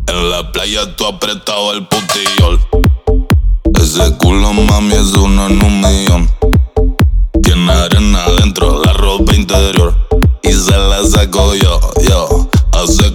En 0.06 0.30
la 0.30 0.52
playa 0.52 0.94
tú 0.94 1.06
apretado 1.06 1.72
el 1.72 1.86
putillol. 1.88 2.60
Ese 3.80 4.16
culo 4.18 4.52
mami 4.52 4.94
es 4.94 5.12
uno 5.14 5.48
en 5.48 5.62
un 5.62 5.80
millón. 5.80 6.30
Tiene 7.42 7.72
arena 7.72 8.20
dentro, 8.38 8.80
la 8.84 8.92
ropa 8.92 9.34
interior. 9.34 9.92
Y 10.42 10.52
se 10.52 10.76
la 10.76 11.02
saco 11.04 11.54
yo, 11.56 11.80
yo. 12.08 12.39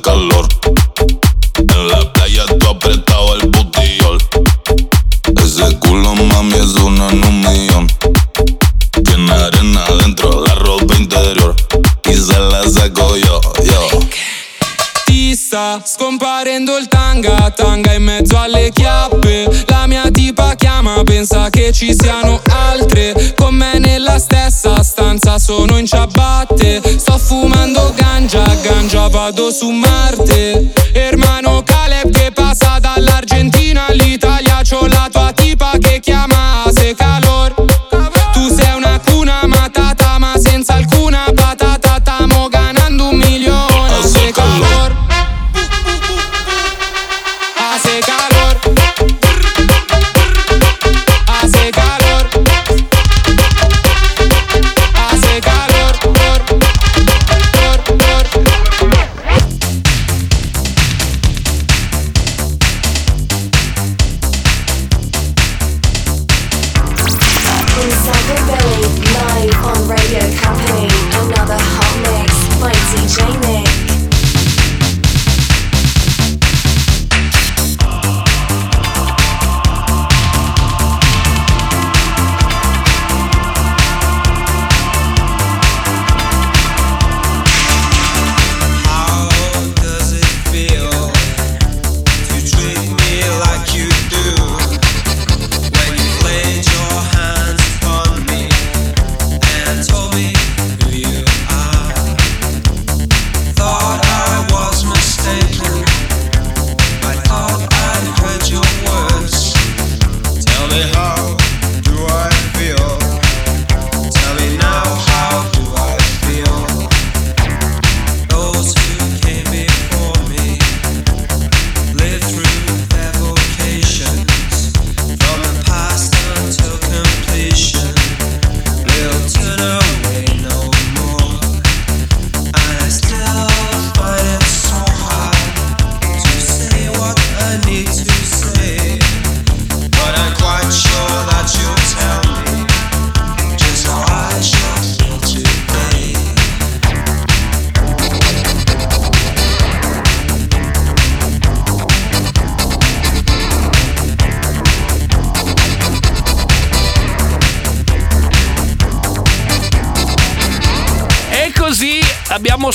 Calor. 0.05 0.47
En 1.57 1.87
la 1.87 2.13
playa 2.13 2.45
tú 2.59 2.67
apretado 2.67 3.37
el 3.37 3.49
putillol. 3.49 4.19
Ese 5.43 5.79
culo 5.79 6.13
mami 6.13 6.53
es 6.53 6.75
uno 6.75 7.09
en 7.09 7.25
un 7.25 7.41
millón. 7.41 7.87
Tiene 9.03 9.31
arena 9.31 9.83
dentro, 9.99 10.45
la 10.45 10.53
ropa 10.53 10.93
interior. 10.95 11.55
Y 12.03 12.13
se 12.13 12.37
la 12.37 12.69
saco 12.69 13.17
yo, 13.17 13.41
yo. 13.63 13.99
Ti 15.07 15.35
sta 15.35 15.81
scomparendo 15.83 16.77
il 16.77 16.87
tanga, 16.87 17.49
tanga 17.49 17.93
in 17.93 18.03
mezzo 18.03 18.37
alle 18.37 18.69
chiappe. 18.71 19.65
La 19.65 19.87
mia 19.87 20.11
tipa 20.11 20.54
chiama, 20.85 21.03
pensa 21.03 21.49
che 21.49 21.71
ci 21.71 21.93
siano 21.93 22.39
altre. 22.69 23.33
Con 23.35 23.55
me 23.55 23.79
nella 23.79 24.19
stessa 24.19 24.83
stanza 24.83 25.39
sono 25.39 25.77
in 25.77 25.85
ciabatte. 25.85 26.81
Sto 26.97 27.17
fumando 27.17 27.91
ganja, 27.95 28.43
ganja 28.61 29.07
vado 29.07 29.51
su 29.51 29.69
Marte. 29.69 30.71
Hermano 30.93 31.63
Caleb 31.63 32.11
che 32.11 32.31
passa 32.31 32.77
dall'Argentina 32.79 33.87
all'Italia. 33.87 34.61
C'ho 34.61 34.85
la 34.85 35.09
tua 35.11 35.31
tipa 35.33 35.71
che 35.79 35.99
chiama 35.99 36.34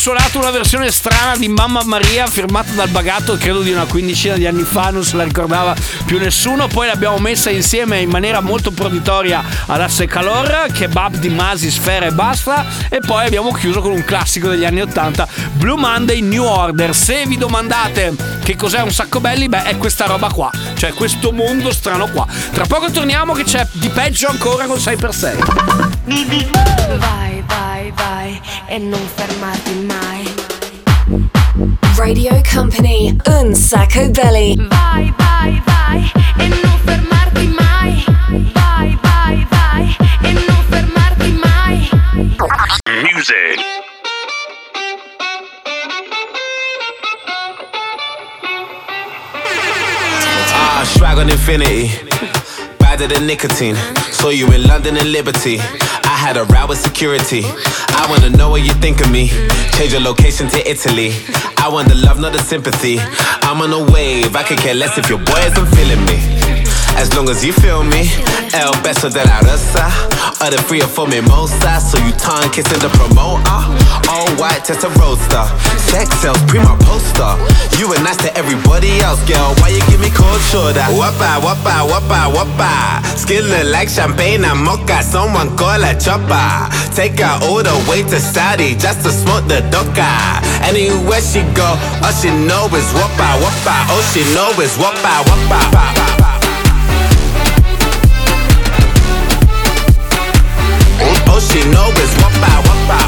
suonato 0.01 0.39
una 0.39 0.51
versione 0.51 0.91
strana 0.91 1.37
di 1.37 1.47
Mamma 1.47 1.83
Maria 1.85 2.27
firmata 2.27 2.73
dal 2.73 2.89
bagato, 2.89 3.37
credo 3.37 3.61
di 3.61 3.71
una 3.71 3.85
quindicina 3.85 4.35
di 4.35 4.47
anni 4.47 4.63
fa, 4.63 4.89
non 4.89 5.05
se 5.05 5.15
la 5.15 5.25
ricordava 5.25 5.77
più 6.07 6.19
nessuno. 6.19 6.69
Poi 6.69 6.87
l'abbiamo 6.87 7.19
messa 7.19 7.51
insieme 7.51 8.01
in 8.01 8.09
maniera 8.09 8.41
molto 8.41 8.71
proditoria 8.71 9.45
ad 9.67 9.79
Asse 9.79 10.07
Calor, 10.07 10.69
Kebab 10.73 11.17
di 11.17 11.29
Masi, 11.29 11.71
Sfera 11.71 12.07
e 12.07 12.13
basta. 12.13 12.65
E 12.89 13.01
poi 13.01 13.27
abbiamo 13.27 13.53
chiuso 13.53 13.83
con 13.83 13.93
un 13.93 14.03
classico 14.03 14.49
degli 14.49 14.65
anni 14.65 14.81
80, 14.81 15.29
Blue 15.53 15.79
Monday 15.79 16.23
New 16.23 16.45
Order. 16.45 16.95
Se 16.95 17.27
vi 17.27 17.37
domandate 17.37 18.40
che 18.51 18.57
cos'è 18.57 18.81
un 18.81 18.91
sacco 18.91 19.21
belli, 19.21 19.49
beh, 19.49 19.63
è 19.63 19.77
questa 19.77 20.07
roba 20.07 20.29
qua, 20.29 20.51
cioè 20.75 20.93
questo 20.93 21.31
mondo 21.31 21.71
strano 21.73 22.09
qua. 22.09 22.27
Tra 22.53 22.67
poco 22.67 22.91
torniamo 22.91 23.33
che 23.33 23.45
c'è 23.45 23.65
di 23.75 23.89
peggio 23.91 24.27
ancora 24.27 24.67
con 24.67 24.77
6x6. 24.77 25.37
Vai, 26.99 27.45
vai, 27.47 27.93
vai 27.95 28.41
e 28.67 28.79
non 28.79 29.01
fermarti 29.15 29.87
mai. 29.87 30.35
Radio 31.95 32.41
Company, 32.53 33.17
un 33.27 33.55
sacco 33.55 34.09
belli. 34.09 34.57
Vai, 34.69 35.15
vai, 35.17 35.63
vai 35.65 36.13
e 36.39 36.49
non 36.49 36.79
fermarti 36.85 37.47
mai. 37.57 38.05
Vai, 38.53 38.99
vai, 39.01 39.47
vai 39.49 39.97
e 40.23 40.33
non 40.33 40.65
fermarti 40.69 41.41
mai. 41.41 41.89
Music. 43.13 43.90
Swag 51.01 51.17
on 51.17 51.31
infinity. 51.31 51.89
Badder 52.79 53.07
than 53.07 53.27
nicotine. 53.27 53.75
Saw 54.13 54.29
you 54.29 54.53
in 54.53 54.65
London 54.65 54.99
and 54.99 55.11
Liberty. 55.11 55.59
I 55.59 56.17
had 56.25 56.37
a 56.37 56.45
row 56.45 56.67
with 56.67 56.79
security. 56.79 57.43
I 58.01 58.07
wanna 58.11 58.29
know 58.29 58.51
what 58.51 58.63
you 58.63 58.75
think 58.85 59.01
of 59.01 59.11
me. 59.11 59.29
Change 59.77 59.93
your 59.93 60.03
location 60.03 60.47
to 60.51 60.61
Italy. 60.71 61.15
I 61.57 61.71
want 61.73 61.89
the 61.89 61.95
love, 61.95 62.21
not 62.21 62.35
the 62.35 62.43
sympathy. 62.43 62.99
I'm 63.49 63.63
on 63.63 63.73
a 63.73 63.83
wave. 63.91 64.37
I 64.37 64.43
could 64.43 64.59
care 64.59 64.75
less 64.75 64.99
if 64.99 65.09
your 65.09 65.21
boy 65.21 65.41
isn't 65.49 65.69
feeling 65.75 66.05
me. 66.05 66.50
As 66.97 67.15
long 67.15 67.29
as 67.29 67.45
you 67.45 67.53
feel 67.53 67.83
me, 67.85 68.11
El 68.53 68.73
beso 68.83 69.09
de 69.09 69.25
la 69.25 69.41
rosa. 69.41 69.87
Or 70.43 70.51
the 70.51 70.59
free 70.67 70.83
or 70.83 70.89
for 70.89 71.07
mimosa. 71.07 71.81
So 71.81 71.99
you 72.03 72.13
tongue 72.13 72.51
kissing 72.51 72.81
the 72.81 72.89
promoter. 72.97 73.61
All 74.09 74.29
white, 74.41 74.65
test 74.65 74.85
a 74.85 74.91
roadster. 74.99 75.45
Sex 75.91 76.09
sells, 76.21 76.41
prima 76.49 76.77
poster. 76.83 77.37
You 77.79 77.89
were 77.89 78.01
nice 78.03 78.17
to 78.25 78.31
everybody 78.37 79.01
else, 79.01 79.21
girl. 79.29 79.55
Why 79.61 79.69
you 79.69 79.83
give 79.87 80.01
me 80.01 80.11
cold 80.11 80.41
shoulder? 80.41 80.85
Wappa, 80.97 81.41
wappa, 81.45 81.87
wappa, 81.87 82.33
wappa. 82.33 83.05
Skin 83.17 83.45
look 83.47 83.69
like 83.73 83.89
champagne 83.89 84.45
and 84.45 84.59
mocha. 84.59 85.03
Someone 85.03 85.57
call 85.57 85.83
a 85.85 85.93
chopper. 85.95 86.69
Take 86.95 87.21
her 87.21 87.39
all 87.47 87.63
the 87.63 87.77
way 87.89 88.03
to 88.03 88.19
Saudi 88.19 88.75
just 88.75 89.05
to 89.05 89.11
smoke 89.13 89.47
the 89.47 89.61
doka. 89.71 90.09
Anywhere 90.65 91.21
she 91.21 91.41
go, 91.55 91.69
all 92.03 92.13
she 92.13 92.29
know 92.49 92.67
is 92.73 92.89
wappa, 92.97 93.29
wappa. 93.45 93.77
All 93.93 94.03
she 94.13 94.25
know 94.35 94.51
is 94.61 94.75
wappa, 94.77 95.23
wappa. 95.29 95.61
All 96.25 96.30
she 101.49 101.61
know 101.71 101.89
is 102.03 102.13
wappa, 102.21 102.53
wappa. 102.67 102.99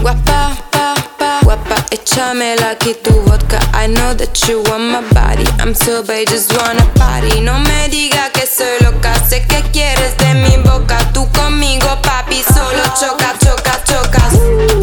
Guapa, 0.00 0.52
pa, 0.70 0.94
pa, 1.18 1.40
guapa, 1.42 1.76
échame 1.90 2.54
aquí 2.70 2.94
tu 3.02 3.12
vodka. 3.22 3.58
I 3.72 3.86
know 3.86 4.14
that 4.14 4.36
you 4.48 4.62
want 4.68 4.84
my 4.92 5.00
body. 5.12 5.46
I'm 5.60 5.74
sober, 5.74 6.12
I 6.12 6.24
just 6.26 6.52
wanna 6.52 6.84
party. 6.94 7.40
No 7.40 7.58
me 7.58 7.88
diga 7.88 8.30
que 8.32 8.46
soy 8.46 8.76
loca, 8.84 9.14
sé 9.28 9.42
que 9.46 9.62
quieres 9.72 10.16
de 10.18 10.34
mi 10.34 10.56
boca. 10.62 10.98
Tú 11.14 11.26
conmigo, 11.32 11.88
papi, 12.02 12.42
solo 12.42 12.82
choca, 13.00 13.34
choca, 13.42 13.82
chocas. 13.84 14.34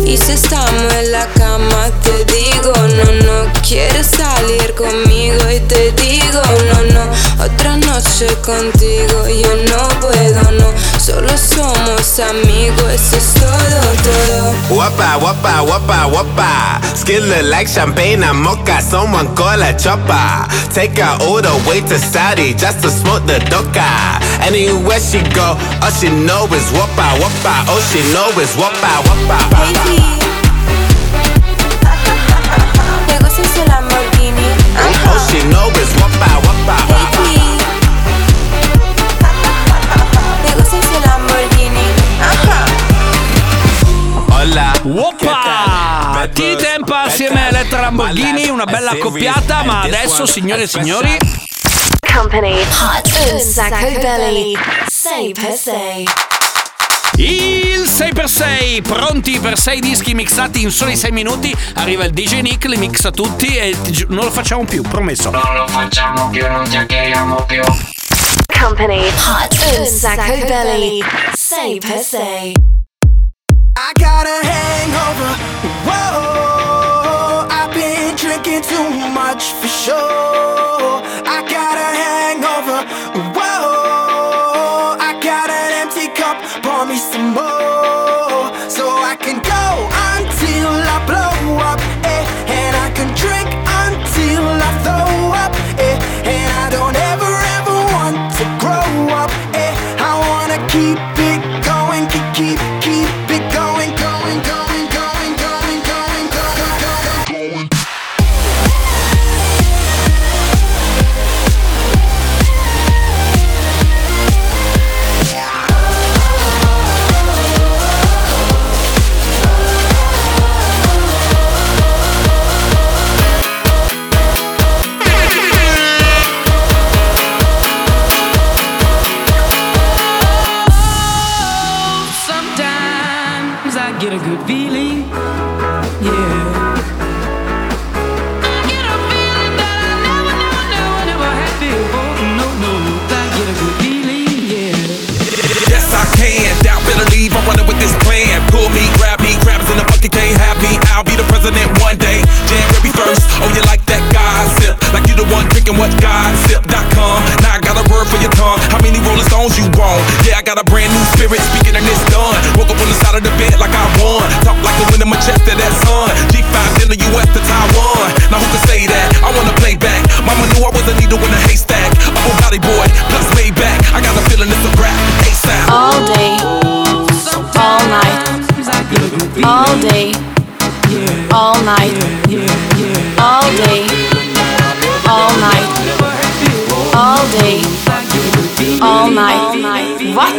Y 0.05 0.17
si 0.17 0.31
estamos 0.31 0.93
en 0.93 1.11
la 1.11 1.25
cama, 1.37 1.89
te 2.03 2.25
digo, 2.25 2.73
no, 2.97 3.11
no 3.25 3.53
quieres 3.61 4.07
salir 4.07 4.73
conmigo. 4.73 5.10
Noche 8.21 8.35
contigo. 8.41 9.27
Yo 9.27 9.55
no 9.67 9.87
puedo, 9.99 10.51
no, 10.51 10.65
solo 10.99 11.29
somos 11.37 12.19
amigos, 12.19 12.91
eso 12.91 13.17
es 13.17 13.33
todo, 13.33 13.81
todo. 14.03 14.53
Wappa, 14.69 15.17
wappa, 15.17 15.61
wappa, 15.61 16.07
wappa. 16.07 16.81
Skin 16.95 17.27
look 17.27 17.43
like 17.43 17.67
champagne 17.67 18.23
and 18.23 18.39
mocha. 18.39 18.81
Someone 18.81 19.33
call 19.35 19.61
a 19.61 19.73
chopper. 19.77 20.47
Take 20.73 20.97
her 20.97 21.17
all 21.21 21.41
the 21.41 21.53
way 21.67 21.81
to 21.81 21.97
Saudi 21.97 22.53
just 22.53 22.81
to 22.81 22.89
smoke 22.89 23.25
the 23.25 23.39
doka. 23.49 24.19
Anywhere 24.41 24.99
she 24.99 25.21
go, 25.33 25.57
all 25.81 25.91
she 25.91 26.09
know 26.09 26.45
is 26.53 26.71
wappa, 26.71 27.17
wappa. 27.19 27.69
All 27.69 27.81
she 27.81 28.01
know 28.13 28.29
is. 28.39 28.55
¿Te 33.07 33.17
gusta 33.19 33.41
ese 33.41 33.65
Lamborghini? 33.67 34.47
All 35.07 35.19
she 35.27 35.39
know 35.49 35.69
is 35.81 35.91
wappa, 35.99 36.39
wappa. 36.45 36.77
¿Te 36.87 37.40
Woppa! 46.51 46.63
T-Tempa 46.63 47.01
assieme 47.03 47.45
a 47.45 47.47
Elettra 47.47 47.81
Lamborghini, 47.81 48.49
una 48.49 48.65
bella 48.65 48.91
accoppiata, 48.91 49.63
ma 49.63 49.81
adesso, 49.81 50.25
signore 50.25 50.63
e 50.63 50.67
signori, 50.67 51.17
Company, 52.13 52.59
un 52.59 53.39
sacco 53.39 53.99
belli. 53.99 54.57
Sei 54.87 55.33
per 55.33 55.53
sei. 55.53 56.07
il 57.15 57.81
6x6, 57.81 58.81
pronti 58.81 59.39
per 59.39 59.57
6 59.57 59.79
dischi 59.79 60.13
mixati 60.13 60.61
in 60.61 60.71
soli 60.71 60.95
6 60.95 61.11
minuti. 61.11 61.55
Arriva 61.75 62.03
il 62.03 62.11
DJ 62.11 62.41
Nick, 62.41 62.65
li 62.65 62.77
mixa 62.77 63.11
tutti 63.11 63.55
e 63.55 63.75
non 64.07 64.25
lo 64.25 64.31
facciamo 64.31 64.65
più, 64.65 64.81
promesso. 64.81 65.29
Non 65.29 65.55
lo 65.55 65.67
facciamo 65.67 66.29
più, 66.29 66.47
non 66.47 66.63
chiacchieriamo 66.67 67.45
più. 67.45 67.63
Company, 68.59 69.07
un 69.77 69.85
sacco 69.85 70.37
belli. 70.45 71.03
Sei 71.33 71.79
per 71.79 71.99
sei. 71.99 72.80
I 73.75 73.93
got 73.99 74.25
a 74.27 74.45
hangover. 74.45 75.31
Whoa, 75.87 77.47
I've 77.49 77.73
been 77.73 78.15
drinking 78.15 78.63
too 78.63 78.89
much 79.13 79.53
for 79.53 79.67
sure. 79.67 81.01
I 81.25 81.43
got 81.49 81.77
a 81.77 81.89
hangover. 82.03 82.79
Whoa, 83.37 84.97
I 84.99 85.19
got 85.21 85.49
an 85.49 85.71
empty 85.83 86.07
cup. 86.09 86.37
Pour 86.63 86.85
me 86.85 86.97
some 86.97 87.33
more. 87.33 87.90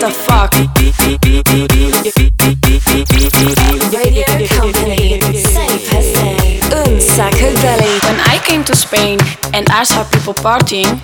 The 0.02 0.10
fuck? 0.10 0.52
Radio 3.94 4.24
Company, 4.48 5.20
safe 5.32 5.94
as 5.94 6.12
day. 6.14 6.60
Un 6.74 7.00
sacco 7.00 7.54
belly. 7.62 8.00
When 8.02 8.18
I 8.26 8.40
came 8.44 8.64
to 8.64 8.74
Spain 8.74 9.20
and 9.54 9.68
I 9.70 9.84
saw 9.84 10.02
people 10.10 10.34
partying, 10.34 10.98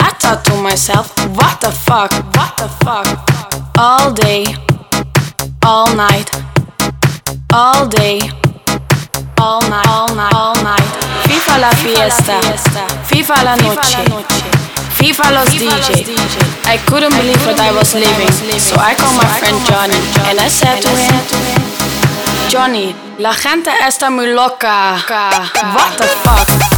I 0.00 0.12
thought 0.20 0.46
to 0.46 0.54
myself, 0.62 1.12
what 1.36 1.60
the 1.60 1.70
fuck? 1.70 2.10
What 2.36 2.56
the 2.56 2.68
fuck? 2.82 3.06
All 3.76 4.14
day, 4.14 4.46
all 5.62 5.94
night, 5.94 6.30
all 7.52 7.86
day, 7.86 8.20
all 9.38 9.60
night, 9.68 9.88
all 9.88 10.14
night, 10.14 10.32
all 10.32 10.56
night. 10.64 10.88
FIFA 11.28 11.58
la 11.60 11.70
fiesta, 11.84 12.40
FIFA 13.10 13.44
la 13.44 13.56
noche, 13.56 14.48
FIFA 14.98 15.30
los 15.30 15.50
DJ. 15.50 16.06
I 16.66 16.76
couldn't 16.86 17.14
believe 17.16 17.40
what 17.46 17.60
I 17.60 17.70
was 17.72 17.94
living, 17.94 18.30
so 18.58 18.74
I 18.80 18.94
called 18.94 19.16
my 19.16 19.28
friend 19.38 19.56
Johnny 19.64 19.96
and 20.28 20.40
I 20.40 20.48
said 20.48 20.80
to 20.82 20.88
him, 20.88 21.14
Johnny, 22.48 22.94
la 23.18 23.32
gente 23.32 23.70
está 23.86 24.10
muy 24.10 24.26
loca. 24.34 24.96
What 25.72 25.96
the 25.98 26.06
fuck? 26.24 26.77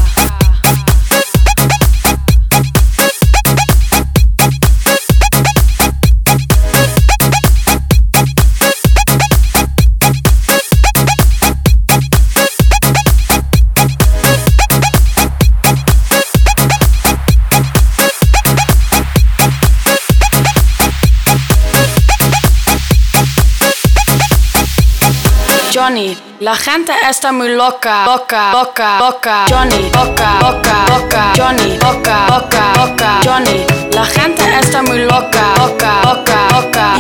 Johnny, 25.81 26.15
la 26.41 26.55
gente 26.57 26.93
está 27.09 27.33
muy 27.33 27.57
loca, 27.57 28.05
loca, 28.05 28.53
loca, 28.53 28.99
loca. 28.99 29.47
Johnny, 29.49 29.91
loca, 29.95 30.39
loca, 30.43 30.85
loca. 30.91 31.33
Johnny, 31.35 31.79
loca, 31.79 32.27
loca, 32.29 32.73
loca. 32.77 33.21
Johnny, 33.25 33.65
la 33.91 34.05
gente 34.05 34.43
está 34.61 34.83
muy 34.83 34.99
loca, 35.07 35.55
loca, 35.57 36.03
loca, 36.05 36.49
loca. 36.53 36.99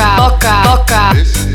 Loca, 0.00 0.16
loca, 0.16 0.64
loca, 0.64 1.49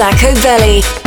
sacco 0.00 0.32
belly. 0.40 0.99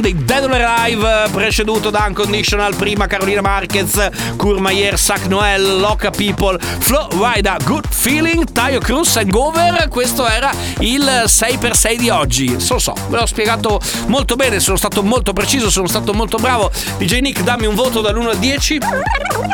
Round 0.00 0.06
di 0.06 0.24
Dead 0.24 0.44
or 0.44 0.52
Alive, 0.52 1.28
preceduto 1.30 1.90
da 1.90 2.04
Unconditional, 2.06 2.74
prima 2.74 3.06
Carolina 3.06 3.40
Marquez, 3.40 4.08
Kurmayer, 4.36 4.98
Sac 4.98 5.26
Noel, 5.26 5.78
Loca 5.78 6.10
People, 6.10 6.58
Flo 6.58 7.08
Rida, 7.12 7.56
Good 7.62 7.86
Feeling, 7.88 8.50
Tayo 8.50 8.80
Cruz 8.80 9.16
and 9.16 9.30
Gover. 9.30 9.88
Questo 9.88 10.26
era 10.26 10.52
il 10.78 11.04
6x6 11.26 11.96
di 11.96 12.08
oggi. 12.08 12.60
So, 12.60 12.78
so, 12.78 12.94
ve 13.08 13.18
l'ho 13.18 13.26
spiegato 13.26 13.80
molto 14.06 14.36
bene, 14.36 14.60
sono 14.60 14.76
stato 14.76 15.02
molto 15.02 15.32
preciso, 15.32 15.70
sono 15.70 15.86
stato 15.86 16.12
molto 16.14 16.38
bravo. 16.38 16.70
DJ 16.98 17.20
Nick, 17.20 17.42
dammi 17.42 17.66
un 17.66 17.74
voto 17.74 18.00
dall'1 18.00 18.28
al 18.28 18.38
10. 18.38 18.78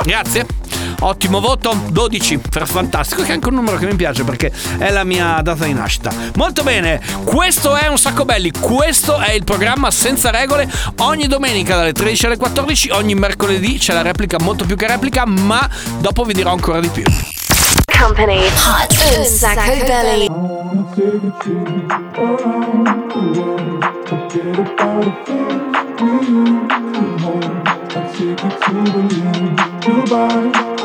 Grazie. 0.04 0.65
Ottimo 1.00 1.40
voto, 1.40 1.78
12, 1.88 2.38
per 2.50 2.66
fantastico, 2.66 3.22
che 3.22 3.28
è 3.28 3.32
anche 3.32 3.48
un 3.48 3.54
numero 3.54 3.76
che 3.76 3.87
mi 3.87 3.96
piace 3.96 4.24
perché 4.24 4.50
è 4.78 4.90
la 4.90 5.04
mia 5.04 5.40
data 5.42 5.64
di 5.64 5.72
nascita. 5.72 6.11
Molto 6.35 6.62
bene, 6.62 7.00
questo 7.24 7.76
è 7.76 7.87
un 7.87 7.98
sacco 7.98 8.24
belli, 8.24 8.50
questo 8.50 9.18
è 9.18 9.32
il 9.32 9.44
programma 9.44 9.90
senza 9.90 10.30
regole, 10.30 10.70
ogni 11.00 11.26
domenica 11.26 11.76
dalle 11.76 11.92
13 11.92 12.26
alle 12.26 12.37
14, 12.37 12.90
ogni 12.90 13.14
mercoledì 13.14 13.78
c'è 13.78 13.92
la 13.92 14.02
replica 14.02 14.38
molto 14.40 14.64
più 14.64 14.76
che 14.76 14.87
replica, 14.87 15.24
ma 15.26 15.68
dopo 15.98 16.24
vi 16.24 16.32
dirò 16.32 16.52
ancora 16.52 16.80
di 16.80 16.88
più. 16.88 17.04
Company. 17.98 18.44
Hot 18.46 19.16
un 19.16 19.24
sacco 19.24 19.85
belly. 19.85 20.28
Staying 28.26 30.16
up 30.16 30.16
and 30.18 30.52
it's 30.52 30.65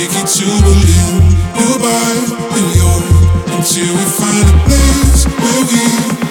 take 0.00 0.12
you 0.14 0.26
to 0.26 0.46
Berlin, 0.64 1.14
Dubai, 1.56 2.16
New 2.56 2.68
York, 2.80 3.04
until 3.52 3.92
we 3.96 4.04
find 4.16 4.48
a 4.48 4.56
place 4.64 5.26
where 5.26 5.62
we 5.68 5.84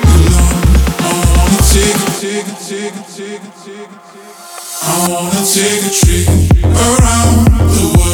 belong. 0.10 0.58
I 1.06 1.14
wanna 1.38 1.62
take 1.70 2.02
take 2.18 2.50
take 2.66 2.98
take 3.14 3.46
take 3.66 3.76
it. 3.76 4.32
I 4.82 5.08
wanna 5.12 5.44
take 5.46 5.86
a 5.86 5.94
trip 6.02 6.28
around 6.66 7.46
the 7.76 7.98
world. 7.98 8.09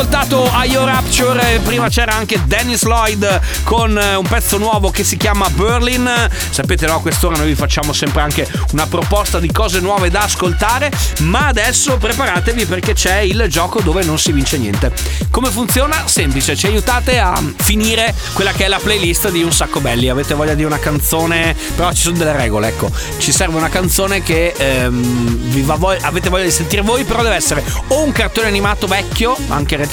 Ascoltato 0.00 0.50
I 0.54 0.70
Your 0.70 0.86
Rapture 0.86 1.60
prima 1.62 1.90
c'era 1.90 2.14
anche 2.14 2.40
Dennis 2.46 2.84
Lloyd 2.84 3.40
con 3.64 3.98
eh, 3.98 4.14
un 4.14 4.26
pezzo 4.26 4.56
nuovo 4.56 4.90
che 4.90 5.04
si 5.04 5.18
chiama 5.18 5.50
Berlin. 5.50 6.10
Sapete 6.48 6.86
no, 6.86 6.94
a 6.94 7.00
quest'ora 7.02 7.36
noi 7.36 7.48
vi 7.48 7.54
facciamo 7.54 7.92
sempre 7.92 8.22
anche 8.22 8.48
una 8.72 8.86
proposta 8.86 9.38
di 9.38 9.52
cose 9.52 9.80
nuove 9.80 10.08
da 10.08 10.20
ascoltare, 10.20 10.90
ma 11.20 11.48
adesso 11.48 11.98
preparatevi 11.98 12.64
perché 12.64 12.94
c'è 12.94 13.18
il 13.18 13.44
gioco 13.48 13.82
dove 13.82 14.02
non 14.02 14.18
si 14.18 14.32
vince 14.32 14.56
niente. 14.56 14.90
Come 15.30 15.50
funziona? 15.50 16.04
Semplice, 16.06 16.56
ci 16.56 16.66
aiutate 16.66 17.18
a 17.18 17.38
finire 17.56 18.14
quella 18.32 18.52
che 18.52 18.64
è 18.64 18.68
la 18.68 18.80
playlist 18.82 19.30
di 19.30 19.42
Un 19.42 19.52
Sacco 19.52 19.80
Belli. 19.80 20.08
Avete 20.08 20.32
voglia 20.32 20.54
di 20.54 20.64
una 20.64 20.78
canzone, 20.78 21.54
però 21.76 21.92
ci 21.92 22.02
sono 22.02 22.16
delle 22.16 22.32
regole, 22.32 22.68
ecco. 22.68 22.90
Ci 23.18 23.32
serve 23.32 23.58
una 23.58 23.68
canzone 23.68 24.22
che 24.22 24.54
ehm, 24.56 25.62
voglia- 25.76 26.06
avete 26.06 26.30
voglia 26.30 26.44
di 26.44 26.50
sentire 26.50 26.80
voi, 26.80 27.04
però 27.04 27.22
deve 27.22 27.34
essere 27.34 27.62
o 27.88 28.02
un 28.02 28.12
cartone 28.12 28.46
animato 28.46 28.86
vecchio, 28.86 29.36
anche 29.48 29.76
recente, 29.76 29.88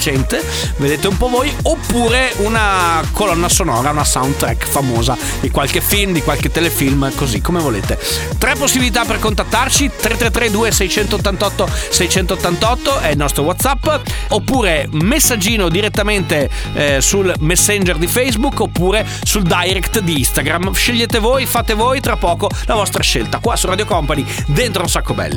vedete 0.76 1.08
un 1.08 1.16
po' 1.16 1.28
voi, 1.28 1.52
oppure 1.62 2.32
una 2.38 3.02
colonna 3.12 3.48
sonora, 3.48 3.90
una 3.90 4.04
soundtrack 4.04 4.66
famosa 4.66 5.16
di 5.40 5.50
qualche 5.50 5.80
film, 5.80 6.12
di 6.12 6.22
qualche 6.22 6.50
telefilm, 6.50 7.12
così 7.14 7.40
come 7.40 7.60
volete. 7.60 7.98
Tre 8.38 8.54
possibilità 8.54 9.04
per 9.04 9.18
contattarci: 9.18 9.90
333 10.00 10.50
2688 10.50 11.68
688 11.90 12.98
è 13.00 13.08
il 13.08 13.16
nostro 13.16 13.42
WhatsApp, 13.42 13.86
oppure 14.28 14.88
messaggino 14.92 15.68
direttamente 15.68 16.48
eh, 16.74 17.00
sul 17.00 17.34
Messenger 17.40 17.96
di 17.96 18.06
Facebook 18.06 18.60
oppure 18.60 19.06
sul 19.22 19.42
direct 19.42 19.98
di 20.00 20.18
Instagram. 20.18 20.72
Scegliete 20.72 21.18
voi, 21.18 21.46
fate 21.46 21.74
voi, 21.74 22.00
tra 22.00 22.16
poco 22.16 22.48
la 22.66 22.74
vostra 22.74 23.02
scelta. 23.02 23.38
Qua 23.38 23.56
su 23.56 23.66
Radio 23.66 23.84
Company, 23.84 24.24
dentro 24.46 24.82
un 24.82 24.88
sacco 24.88 25.14
belli. 25.14 25.36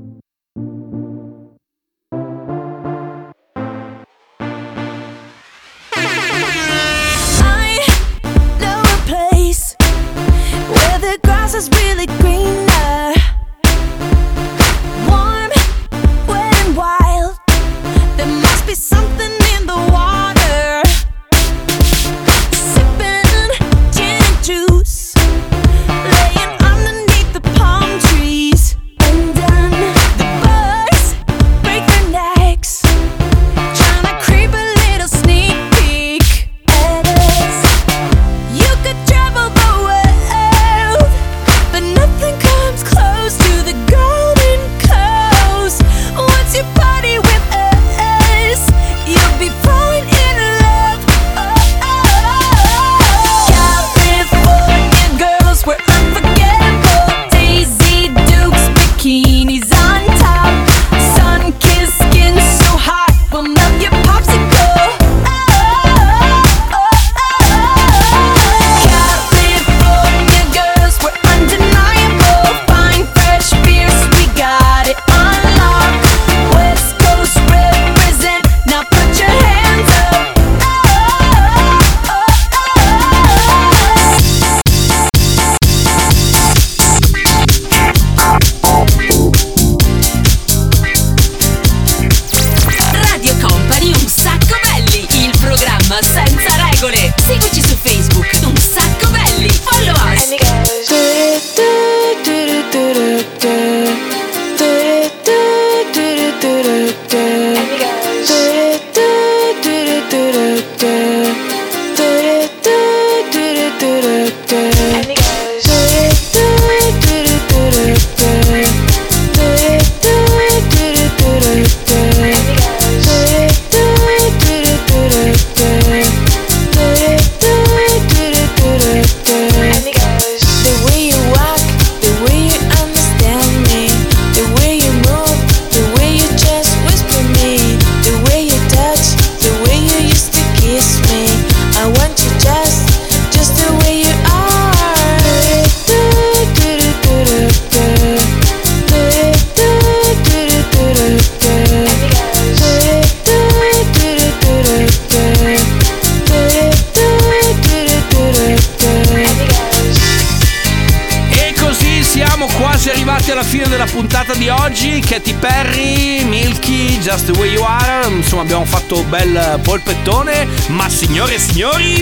Polpettone. 169.71 170.49
Ma 170.67 170.89
signore 170.89 171.35
e 171.35 171.39
signori. 171.39 172.01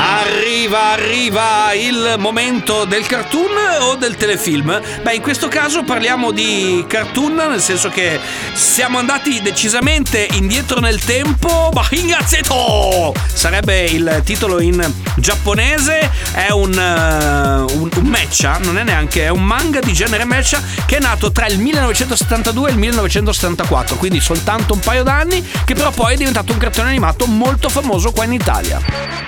Arriva, 0.00 0.92
arriva 0.92 1.72
il 1.72 2.14
momento 2.18 2.84
del 2.84 3.04
cartoon 3.04 3.50
o 3.80 3.96
del 3.96 4.14
telefilm? 4.14 4.80
Beh, 5.02 5.16
in 5.16 5.22
questo 5.22 5.48
caso 5.48 5.82
parliamo 5.82 6.30
di 6.30 6.84
cartoon, 6.86 7.34
nel 7.34 7.60
senso 7.60 7.88
che 7.88 8.20
siamo 8.52 8.98
andati 8.98 9.42
decisamente 9.42 10.28
indietro 10.32 10.78
nel 10.78 11.04
tempo. 11.04 11.70
Bahingazzeto! 11.72 13.12
Sarebbe 13.26 13.86
il 13.86 14.22
titolo 14.24 14.60
in 14.60 14.88
giapponese. 15.16 16.08
È 16.32 16.50
un, 16.52 16.72
eh, 16.72 17.74
un, 17.74 17.90
un 17.92 18.06
mecha, 18.06 18.58
non 18.58 18.78
è 18.78 18.84
neanche, 18.84 19.24
è 19.24 19.30
un 19.30 19.42
manga 19.42 19.80
di 19.80 19.92
genere 19.92 20.24
mecha 20.24 20.62
che 20.86 20.98
è 20.98 21.00
nato 21.00 21.32
tra 21.32 21.46
il 21.46 21.58
1972 21.58 22.68
e 22.68 22.72
il 22.72 22.78
1974, 22.78 23.96
quindi 23.96 24.20
soltanto 24.20 24.74
un 24.74 24.80
paio 24.80 25.02
d'anni, 25.02 25.44
che 25.64 25.74
però 25.74 25.90
poi 25.90 26.14
è 26.14 26.16
diventato 26.16 26.52
un 26.52 26.58
cartone 26.58 26.88
animato 26.88 27.26
molto 27.26 27.68
famoso 27.68 28.12
qua 28.12 28.22
in 28.22 28.32
Italia. 28.34 29.27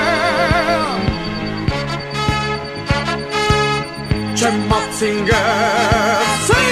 Matzinger, 5.01 6.21
sì! 6.43 6.69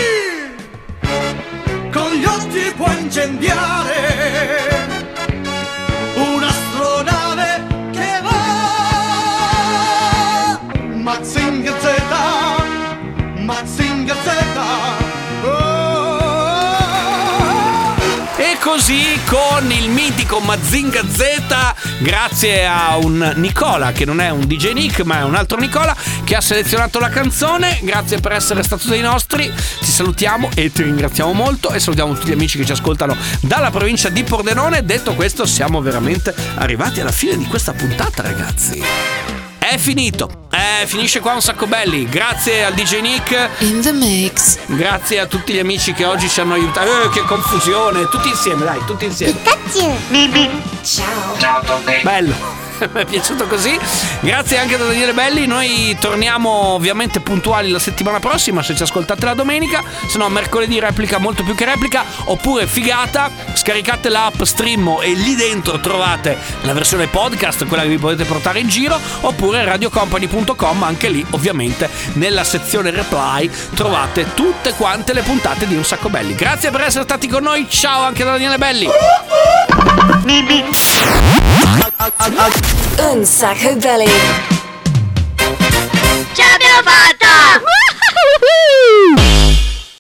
Con 1.92 2.12
gli 2.12 2.26
occhi 2.26 2.72
può 2.76 2.92
incendiare 2.92 4.78
un'astronave 6.14 7.66
che 7.92 8.22
va. 8.22 8.38
Matzinger 10.94 11.74
Z, 11.82 11.86
Matzinger 13.40 14.16
Z. 14.24 14.28
E 18.38 18.58
così 18.62 19.20
con 19.26 19.72
il 19.72 19.90
mitico 19.90 20.40
Mazinga 20.40 21.02
Z, 21.02 21.46
grazie 22.00 22.66
a 22.66 22.98
un 22.98 23.34
Nicola, 23.36 23.92
che 23.92 24.06
non 24.06 24.20
è 24.20 24.30
un 24.30 24.46
DJ 24.46 24.72
Nick, 24.74 25.02
ma 25.02 25.20
è 25.20 25.24
un 25.24 25.36
altro 25.36 25.58
Nicola, 25.58 25.96
che 26.24 26.36
ha 26.36 26.42
selezionato 26.42 27.00
la 27.00 27.10
canzone. 27.10 27.80
Grazie 27.82 28.20
per 28.20 28.34
essere 28.34 28.64
stato 28.64 28.88
dei 28.88 29.02
nostri. 29.02 29.52
Ti 29.80 29.92
salutiamo 29.92 30.50
e 30.56 30.72
ti 30.72 30.84
ringraziamo 30.84 31.34
molto. 31.34 31.72
E 31.72 31.80
salutiamo 31.80 32.14
tutti 32.14 32.30
gli 32.30 32.34
amici 32.34 32.58
che 32.58 32.66
ci 32.66 32.72
ascoltano 32.72 33.16
dalla 33.42 33.70
provincia 33.70 34.10
di 34.10 34.24
Pordenone. 34.24 34.84
Detto 34.84 35.14
questo, 35.14 35.46
siamo 35.46 35.82
veramente 35.82 36.34
arrivati 36.56 37.02
alla 37.02 37.12
fine 37.12 37.38
di 37.38 37.46
questa 37.46 37.74
puntata, 37.74 38.22
ragazzi. 38.22 39.29
È 39.70 39.78
finito. 39.78 40.48
Eh, 40.50 40.88
finisce 40.88 41.20
qua 41.20 41.34
un 41.34 41.44
sacco 41.44 41.68
belli. 41.68 42.10
Grazie 42.10 42.66
al 42.66 42.74
DJ 42.74 43.02
Nick. 43.02 43.50
In 43.60 43.82
the 43.82 43.92
mix. 43.92 44.58
Grazie 44.66 45.20
a 45.20 45.28
tutti 45.28 45.54
gli 45.54 45.60
amici 45.60 45.94
che 45.94 46.06
oggi 46.06 46.28
ci 46.28 46.40
hanno 46.42 46.56
aiutato. 46.56 47.04
Eh, 47.04 47.10
che 47.10 47.22
confusione. 47.22 48.08
Tutti 48.10 48.30
insieme, 48.30 48.66
dai, 48.66 48.84
tutti 48.88 49.06
insieme. 49.06 49.38
Ciao. 50.82 51.38
Ciao. 51.38 51.62
Bello. 52.02 52.59
Mi 52.94 53.02
è 53.02 53.06
piaciuto 53.06 53.46
così. 53.48 53.78
Grazie 54.22 54.58
anche 54.58 54.78
da 54.78 54.86
Daniele 54.86 55.14
Belli. 55.14 55.46
Noi 55.46 55.98
torniamo 56.00 56.50
ovviamente 56.50 57.20
puntuali 57.20 57.70
la 57.70 57.80
settimana 57.80 58.20
prossima. 58.20 58.64
Se 58.64 58.76
ci 58.76 58.84
ascoltate 58.84 59.26
la 59.26 59.34
domenica, 59.34 59.84
se 60.08 60.18
no 60.18 60.30
mercoledì 60.30 60.80
replica 60.80 61.18
molto 61.18 61.44
più 61.44 61.56
che 61.56 61.66
replica. 61.66 62.04
Oppure 62.26 62.68
figata, 62.68 63.30
scaricate 63.54 64.10
l'app 64.10 64.44
Streammo 64.44 65.02
e 65.02 65.14
lì 65.14 65.36
dentro 65.36 65.80
trovate 65.80 66.38
la 66.62 66.74
versione 66.74 67.08
podcast, 67.08 67.66
quella 67.66 67.84
che 67.84 67.90
vi 67.90 67.98
potete 67.98 68.24
portare 68.24 68.60
in 68.60 68.68
giro. 68.68 69.00
Oppure 69.22 69.66
radiocompany.com, 69.66 70.84
anche 70.84 71.10
lì 71.10 71.26
ovviamente 71.32 71.90
nella 72.14 72.44
sezione 72.44 72.92
reply 72.92 73.50
trovate 73.74 74.34
tutte 74.34 74.74
quante 74.74 75.14
le 75.14 75.22
puntate 75.22 75.68
di 75.68 75.76
Un 75.76 75.84
Sacco 75.84 76.10
Belli. 76.10 76.36
Grazie 76.36 76.72
per 76.72 76.82
essere 76.82 77.04
stati 77.04 77.28
con 77.28 77.44
noi. 77.44 77.68
Ciao 77.70 78.04
anche 78.04 78.24
da 78.24 78.32
Daniele 78.32 78.58
Belli. 78.58 78.88
Un 82.98 83.26
sacco 83.26 83.76
belli. 83.76 84.10
Ce 86.34 86.42
l'abbiamo 86.42 86.82
fatta! 86.84 87.62